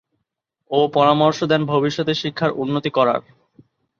ও 0.71 0.79
পরামর্শ 0.93 1.39
দেন 1.43 1.61
ভবিষ্যতে 1.65 2.13
শিক্ষার 2.13 2.51
উন্নতি 2.53 2.89
করার। 2.89 3.21